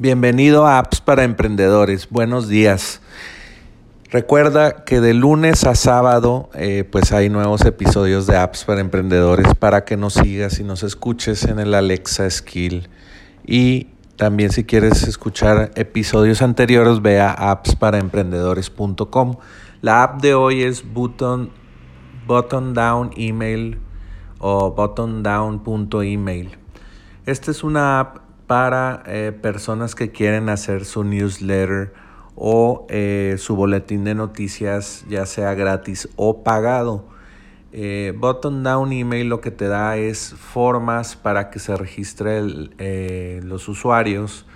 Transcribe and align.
Bienvenido 0.00 0.66
a 0.66 0.78
Apps 0.78 1.00
para 1.02 1.24
Emprendedores. 1.24 2.08
Buenos 2.08 2.48
días. 2.48 3.02
Recuerda 4.10 4.86
que 4.86 5.02
de 5.02 5.12
lunes 5.12 5.64
a 5.64 5.74
sábado 5.74 6.48
eh, 6.54 6.88
pues 6.90 7.12
hay 7.12 7.28
nuevos 7.28 7.66
episodios 7.66 8.26
de 8.26 8.38
Apps 8.38 8.64
para 8.64 8.80
Emprendedores 8.80 9.54
para 9.56 9.84
que 9.84 9.98
nos 9.98 10.14
sigas 10.14 10.58
y 10.58 10.64
nos 10.64 10.82
escuches 10.84 11.44
en 11.44 11.58
el 11.58 11.74
Alexa 11.74 12.30
Skill. 12.30 12.88
Y 13.46 13.88
también 14.16 14.52
si 14.52 14.64
quieres 14.64 15.02
escuchar 15.02 15.70
episodios 15.74 16.40
anteriores 16.40 17.02
ve 17.02 17.20
a 17.20 17.32
appsparaemprendedores.com. 17.32 19.36
La 19.82 20.02
app 20.02 20.22
de 20.22 20.32
hoy 20.32 20.62
es 20.62 20.82
Button, 20.94 21.50
button 22.26 22.72
Down 22.72 23.10
Email 23.18 23.78
o 24.38 24.70
buttondown.email. 24.70 26.56
Esta 27.26 27.50
es 27.50 27.62
una 27.62 28.00
app 28.00 28.29
para 28.50 29.04
eh, 29.06 29.30
personas 29.30 29.94
que 29.94 30.10
quieren 30.10 30.48
hacer 30.48 30.84
su 30.84 31.04
newsletter 31.04 31.92
o 32.34 32.84
eh, 32.90 33.36
su 33.38 33.54
boletín 33.54 34.02
de 34.02 34.16
noticias, 34.16 35.04
ya 35.08 35.24
sea 35.24 35.54
gratis 35.54 36.08
o 36.16 36.42
pagado. 36.42 37.06
Eh, 37.70 38.12
Button 38.18 38.64
Down 38.64 38.90
Email 38.92 39.28
lo 39.28 39.40
que 39.40 39.52
te 39.52 39.68
da 39.68 39.96
es 39.98 40.34
formas 40.34 41.14
para 41.14 41.48
que 41.50 41.60
se 41.60 41.76
registren 41.76 42.74
los 43.48 43.68
usuarios 43.68 44.46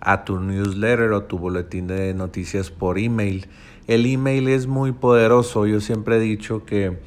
a 0.00 0.24
tu 0.24 0.40
newsletter 0.40 1.12
o 1.12 1.24
tu 1.24 1.38
boletín 1.38 1.86
de 1.86 2.14
noticias 2.14 2.70
por 2.70 2.98
email. 2.98 3.46
El 3.86 4.06
email 4.06 4.48
es 4.48 4.66
muy 4.66 4.92
poderoso. 4.92 5.66
Yo 5.66 5.82
siempre 5.82 6.16
he 6.16 6.20
dicho 6.20 6.64
que 6.64 6.98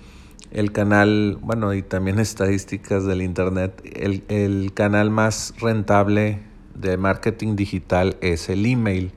el 0.52 0.72
canal, 0.72 1.38
bueno, 1.42 1.74
y 1.74 1.82
también 1.82 2.20
estadísticas 2.20 3.06
del 3.06 3.22
Internet, 3.22 3.82
el, 3.96 4.74
canal 4.74 5.10
más 5.10 5.54
rentable 5.60 6.40
de 6.76 6.98
marketing 6.98 7.56
digital 7.56 8.18
es 8.22 8.50
el 8.50 8.66
email. 8.66 9.12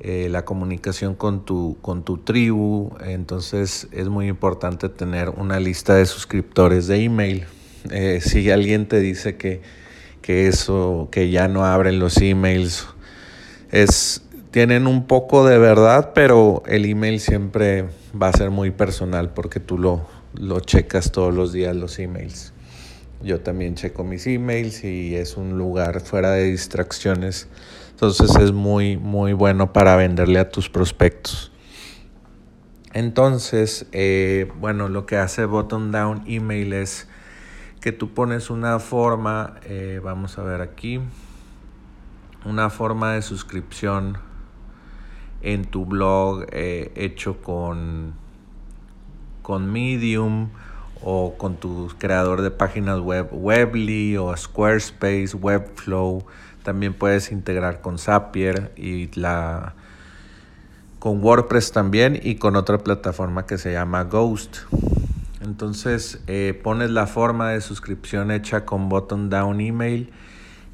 Eh, 0.00 0.28
la 0.30 0.44
comunicación 0.44 1.16
con 1.16 1.44
tu, 1.44 1.76
con 1.82 2.04
tu 2.04 2.18
tribu, 2.18 2.92
entonces 3.04 3.88
es 3.90 4.08
muy 4.08 4.28
importante 4.28 4.88
tener 4.88 5.30
una 5.30 5.58
lista 5.58 5.96
de 5.96 6.06
suscriptores 6.06 6.86
de 6.86 7.02
email. 7.02 7.46
Eh, 7.90 8.20
si 8.22 8.48
alguien 8.48 8.86
te 8.86 9.00
dice 9.00 9.36
que, 9.36 9.60
que 10.22 10.46
eso, 10.46 11.08
que 11.10 11.30
ya 11.30 11.48
no 11.48 11.64
abren 11.64 11.98
los 11.98 12.16
emails, 12.18 12.86
es, 13.72 14.22
tienen 14.52 14.86
un 14.86 15.08
poco 15.08 15.44
de 15.44 15.58
verdad, 15.58 16.12
pero 16.14 16.62
el 16.66 16.84
email 16.84 17.18
siempre 17.18 17.88
va 18.20 18.28
a 18.28 18.32
ser 18.32 18.50
muy 18.50 18.70
personal 18.70 19.30
porque 19.30 19.58
tú 19.58 19.78
lo, 19.78 20.06
lo 20.38 20.60
checas 20.60 21.12
todos 21.12 21.34
los 21.34 21.52
días 21.52 21.74
los 21.74 21.98
emails. 21.98 22.52
Yo 23.22 23.40
también 23.40 23.74
checo 23.74 24.04
mis 24.04 24.26
emails 24.26 24.84
y 24.84 25.16
es 25.16 25.36
un 25.36 25.58
lugar 25.58 26.00
fuera 26.00 26.30
de 26.30 26.44
distracciones. 26.44 27.48
Entonces 27.90 28.36
es 28.36 28.52
muy, 28.52 28.96
muy 28.96 29.32
bueno 29.32 29.72
para 29.72 29.96
venderle 29.96 30.38
a 30.38 30.50
tus 30.50 30.68
prospectos. 30.68 31.50
Entonces, 32.94 33.86
eh, 33.92 34.50
bueno, 34.60 34.88
lo 34.88 35.04
que 35.04 35.16
hace 35.16 35.44
Bottom 35.44 35.90
Down 35.90 36.22
Email 36.26 36.72
es 36.72 37.08
que 37.80 37.92
tú 37.92 38.14
pones 38.14 38.50
una 38.50 38.78
forma, 38.78 39.56
eh, 39.64 40.00
vamos 40.02 40.38
a 40.38 40.42
ver 40.42 40.62
aquí, 40.62 41.00
una 42.44 42.70
forma 42.70 43.14
de 43.14 43.22
suscripción 43.22 44.18
en 45.42 45.64
tu 45.64 45.84
blog 45.84 46.46
eh, 46.50 46.92
hecho 46.94 47.42
con 47.42 48.14
con 49.48 49.72
Medium 49.72 50.50
o 51.02 51.38
con 51.38 51.56
tu 51.56 51.88
creador 51.96 52.42
de 52.42 52.50
páginas 52.50 53.00
web 53.00 53.28
Webly 53.32 54.18
o 54.18 54.36
Squarespace, 54.36 55.30
Webflow. 55.34 56.26
También 56.62 56.92
puedes 56.92 57.32
integrar 57.32 57.80
con 57.80 57.98
Zapier 57.98 58.72
y 58.76 59.08
la 59.18 59.72
con 60.98 61.24
WordPress 61.24 61.72
también 61.72 62.20
y 62.22 62.34
con 62.34 62.56
otra 62.56 62.76
plataforma 62.76 63.46
que 63.46 63.56
se 63.56 63.72
llama 63.72 64.04
Ghost. 64.04 64.58
Entonces 65.40 66.20
eh, 66.26 66.60
pones 66.62 66.90
la 66.90 67.06
forma 67.06 67.48
de 67.48 67.62
suscripción 67.62 68.30
hecha 68.30 68.66
con 68.66 68.90
button 68.90 69.30
down 69.30 69.62
email 69.62 70.12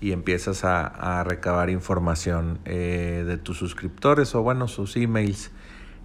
y 0.01 0.11
empiezas 0.11 0.65
a, 0.65 1.23
recabar 1.23 1.71
información 1.71 2.59
eh, 2.65 3.23
de 3.25 3.37
tus 3.37 3.57
suscriptores 3.57 4.35
o 4.35 4.43
bueno 4.43 4.67
sus 4.67 4.97
emails. 4.97 5.53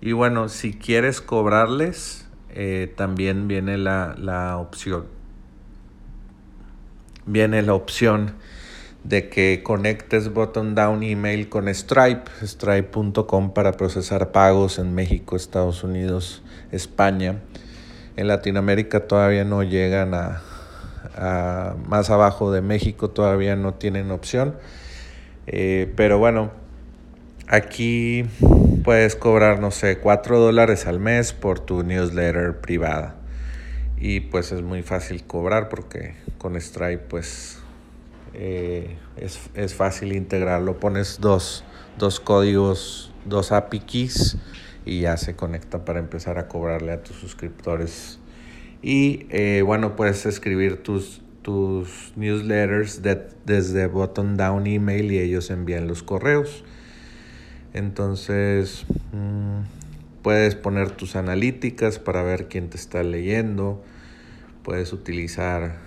Y 0.02 0.12
bueno, 0.12 0.50
si 0.50 0.74
quieres 0.74 1.20
cobrarles, 1.20 2.29
eh, 2.54 2.92
también 2.96 3.48
viene 3.48 3.78
la, 3.78 4.58
opción. 4.58 5.06
Viene 7.26 7.62
la 7.62 7.74
opción 7.74 8.34
de 9.04 9.30
que 9.30 9.62
conectes 9.64 10.34
button 10.34 10.76
down 10.76 11.04
email 11.04 11.48
con 11.48 11.74
Stripe, 11.74 12.24
stripe.com 12.42 13.54
para 13.54 13.74
procesar 13.74 14.32
pagos 14.32 14.80
en 14.80 14.94
México, 14.94 15.36
Estados 15.36 15.84
Unidos, 15.84 16.42
España. 16.72 17.40
En 18.18 18.28
Latinoamérica 18.28 19.08
todavía 19.08 19.46
no 19.46 19.64
llegan 19.64 20.14
a, 20.14 20.42
más 21.88 22.10
abajo 22.10 22.52
de 22.52 22.62
México, 22.62 23.10
todavía 23.10 23.56
no 23.56 23.76
tienen 23.76 24.12
opción. 24.12 24.56
Eh, 25.48 25.92
pero 25.96 26.18
bueno, 26.18 26.52
aquí 27.48 28.26
puedes 28.84 29.16
cobrar, 29.16 29.60
no 29.60 29.72
sé, 29.72 29.98
4 29.98 30.40
dólares 30.40 30.86
al 30.86 31.00
mes 31.00 31.34
por 31.34 31.60
tu 31.60 31.84
newsletter 31.84 32.60
privada. 32.62 33.16
Y 33.98 34.22
pues 34.22 34.52
es 34.52 34.62
muy 34.62 34.82
fácil 34.82 35.24
cobrar 35.26 35.70
porque 35.70 36.16
con 36.38 36.60
Stripe 36.60 37.04
pues 37.10 37.60
eh, 38.34 38.96
es, 39.18 39.74
fácil 39.74 40.14
integrarlo. 40.14 40.80
Pones 40.80 41.20
dos, 41.20 41.64
códigos, 42.24 43.14
dos 43.26 43.52
API 43.52 43.80
keys 43.82 44.38
y 44.86 45.02
ya 45.02 45.18
se 45.18 45.36
conecta 45.36 45.84
para 45.84 46.00
empezar 46.00 46.38
a 46.38 46.48
cobrarle 46.48 46.94
a 46.94 47.04
tus 47.04 47.18
suscriptores. 47.18 48.20
Y 48.82 49.28
eh, 49.30 49.62
bueno, 49.66 49.98
puedes 49.98 50.26
escribir 50.26 50.82
tus, 50.82 51.22
tus 51.42 52.14
newsletters 52.16 53.02
desde 53.46 53.88
button 53.88 54.38
down 54.38 54.66
email 54.68 55.12
y 55.12 55.20
ellos 55.20 55.50
envían 55.50 55.88
los 55.88 56.04
correos. 56.04 56.64
Entonces, 57.74 58.86
mm, 59.14 59.62
puedes 60.24 60.56
poner 60.56 60.92
tus 60.92 61.16
analíticas 61.16 62.00
para 62.00 62.24
ver 62.24 62.48
quién 62.48 62.70
te 62.70 62.78
está 62.78 63.04
leyendo. 63.04 63.84
Puedes 64.64 64.94
utilizar, 64.94 65.78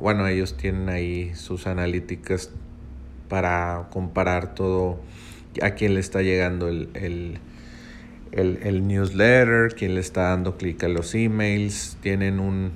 bueno, 0.00 0.26
ellos 0.26 0.56
tienen 0.56 0.88
ahí 0.88 1.34
sus 1.34 1.66
analíticas 1.66 2.50
para 3.28 3.88
comparar 3.90 4.54
todo, 4.54 5.00
a 5.62 5.70
quién 5.70 5.94
le 5.94 6.00
está 6.00 6.22
llegando 6.22 6.68
el, 6.68 7.40
el, 8.32 8.86
newsletter, 8.86 9.74
quién 9.74 9.94
le 9.94 10.00
está 10.00 10.30
dando 10.30 10.56
clic 10.56 10.82
a 10.84 10.88
los 10.88 11.14
emails. 11.14 11.96
Tienen 12.00 12.40
un, 12.40 12.72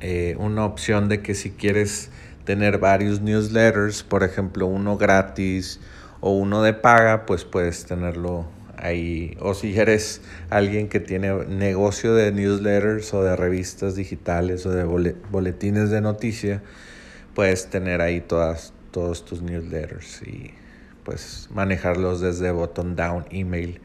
eh, 0.00 0.36
una 0.38 0.64
opción 0.64 1.08
de 1.08 1.22
que 1.22 1.34
si 1.34 1.50
quieres 1.50 2.10
tener 2.44 2.78
varios 2.78 3.20
newsletters, 3.20 4.02
por 4.02 4.22
ejemplo, 4.24 4.66
uno 4.66 4.96
gratis, 4.96 5.80
o 6.20 6.32
uno 6.32 6.62
de 6.62 6.74
paga, 6.74 7.26
pues 7.26 7.44
puedes 7.44 7.84
tenerlo 7.84 8.46
ahí. 8.76 9.36
O 9.40 9.54
si 9.54 9.78
eres 9.78 10.22
alguien 10.48 10.88
que 10.88 11.00
tiene 11.00 11.32
negocio 11.46 12.14
de 12.14 12.32
newsletters 12.32 13.12
o 13.14 13.22
de 13.22 13.36
revistas 13.36 13.94
digitales 13.94 14.66
o 14.66 14.70
de 14.70 14.84
boletines 15.30 15.90
de 15.90 16.00
noticia, 16.00 16.62
puedes 17.34 17.68
tener 17.70 18.00
ahí 18.00 18.20
todas, 18.20 18.72
todos 18.90 19.24
tus 19.24 19.42
newsletters 19.42 20.22
y 20.22 20.52
pues 21.04 21.48
manejarlos 21.52 22.20
desde 22.20 22.50
bottom 22.50 22.96
down 22.96 23.24
email. 23.30 23.80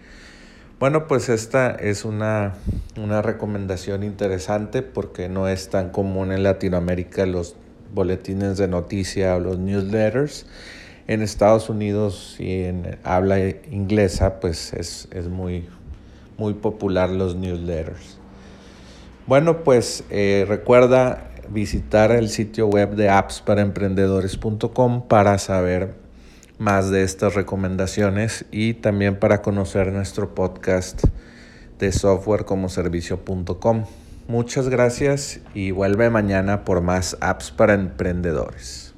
Bueno, 0.79 1.07
pues 1.07 1.29
esta 1.29 1.71
es 1.71 2.03
una, 2.03 2.55
una 2.97 3.21
recomendación 3.21 4.03
interesante 4.03 4.81
porque 4.81 5.29
no 5.29 5.47
es 5.47 5.69
tan 5.69 5.89
común 5.89 6.33
en 6.33 6.43
Latinoamérica 6.43 7.25
los 7.25 7.55
boletines 7.93 8.57
de 8.57 8.67
noticia 8.67 9.35
o 9.37 9.39
los 9.39 9.57
newsletters 9.57 10.45
en 11.07 11.21
Estados 11.21 11.69
Unidos 11.69 12.35
y 12.39 12.63
en 12.63 12.97
habla 13.03 13.39
inglesa, 13.71 14.39
pues 14.39 14.73
es, 14.73 15.07
muy, 15.29 15.67
muy 16.37 16.53
popular 16.53 17.09
los 17.09 17.35
newsletters. 17.35 18.17
Bueno, 19.27 19.63
pues 19.63 20.03
eh, 20.09 20.45
recuerda 20.47 21.31
visitar 21.49 22.11
el 22.11 22.29
sitio 22.29 22.67
web 22.67 22.95
de 22.95 23.09
appsparaemprendedores.com 23.09 25.07
para 25.07 25.37
saber 25.37 25.93
más 26.57 26.89
de 26.89 27.03
estas 27.03 27.35
recomendaciones 27.35 28.45
y 28.51 28.75
también 28.75 29.19
para 29.19 29.41
conocer 29.41 29.91
nuestro 29.91 30.33
podcast 30.33 31.03
de 31.79 31.91
software 31.91 32.45
como 32.45 32.69
servicio.com. 32.69 33.85
Muchas 34.27 34.69
gracias 34.69 35.39
y 35.53 35.71
vuelve 35.71 36.09
mañana 36.09 36.63
por 36.63 36.81
más 36.81 37.17
apps 37.19 37.51
para 37.51 37.73
emprendedores. 37.73 38.94